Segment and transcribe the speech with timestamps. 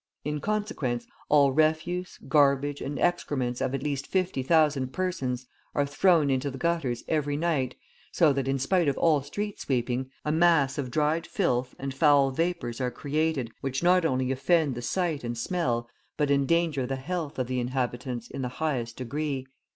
[0.25, 6.49] In consequence, all refuse, garbage, and excrements of at least 50,000 persons are thrown into
[6.49, 7.75] the gutters every night,
[8.11, 12.31] so that, in spite of all street sweeping, a mass of dried filth and foul
[12.31, 15.87] vapours are created, which not only offend the sight and smell,
[16.17, 19.45] but endanger the health of the inhabitants in the highest degree.